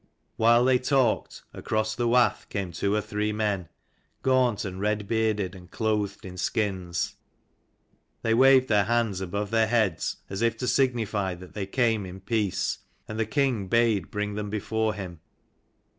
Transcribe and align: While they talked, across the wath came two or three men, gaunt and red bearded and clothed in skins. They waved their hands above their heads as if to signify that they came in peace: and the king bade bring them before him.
While 0.35 0.65
they 0.65 0.79
talked, 0.79 1.43
across 1.53 1.93
the 1.93 2.07
wath 2.07 2.47
came 2.49 2.71
two 2.71 2.95
or 2.95 3.01
three 3.01 3.31
men, 3.31 3.69
gaunt 4.23 4.65
and 4.65 4.81
red 4.81 5.07
bearded 5.07 5.53
and 5.53 5.69
clothed 5.69 6.25
in 6.25 6.37
skins. 6.37 7.17
They 8.23 8.33
waved 8.33 8.67
their 8.67 8.85
hands 8.85 9.21
above 9.21 9.51
their 9.51 9.67
heads 9.67 10.15
as 10.27 10.41
if 10.41 10.57
to 10.57 10.67
signify 10.67 11.35
that 11.35 11.53
they 11.53 11.67
came 11.67 12.07
in 12.07 12.19
peace: 12.19 12.79
and 13.07 13.19
the 13.19 13.27
king 13.27 13.67
bade 13.67 14.09
bring 14.09 14.33
them 14.33 14.49
before 14.49 14.95
him. 14.95 15.19